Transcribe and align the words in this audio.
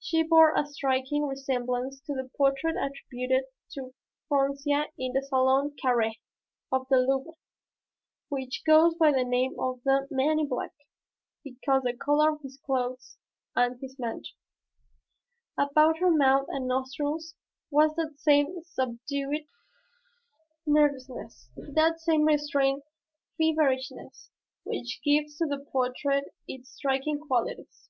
She 0.00 0.24
bore 0.24 0.52
a 0.56 0.66
striking 0.66 1.28
resemblance 1.28 2.00
to 2.00 2.12
the 2.12 2.28
portrait 2.36 2.74
attributed 2.76 3.44
to 3.74 3.94
Froncia 4.28 4.86
in 4.98 5.12
the 5.12 5.22
Salon 5.22 5.76
Carré 5.80 6.18
of 6.72 6.88
the 6.90 6.96
Louvre 6.96 7.34
which 8.30 8.64
goes 8.66 8.96
by 8.96 9.12
the 9.12 9.22
name 9.22 9.54
of 9.60 9.80
the 9.84 10.08
"Man 10.10 10.40
in 10.40 10.48
Black," 10.48 10.72
because 11.44 11.84
the 11.84 11.96
color 11.96 12.32
of 12.32 12.40
his 12.40 12.56
clothes 12.66 13.16
and 13.54 13.80
his 13.80 13.96
mantle. 13.96 14.32
About 15.56 15.98
her 15.98 16.10
mouth 16.10 16.48
and 16.48 16.66
nostrils 16.66 17.36
was 17.70 17.94
that 17.94 18.18
same 18.18 18.64
subdued 18.64 19.46
nervousness, 20.66 21.48
that 21.56 22.00
same 22.00 22.24
restrained 22.24 22.82
feverishness 23.38 24.32
which 24.64 25.00
gives 25.04 25.36
to 25.38 25.46
the 25.46 25.60
portrait 25.70 26.24
its 26.48 26.70
striking 26.72 27.20
qualities. 27.20 27.88